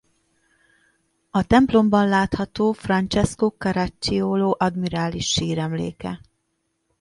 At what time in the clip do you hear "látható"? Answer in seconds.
2.07-2.71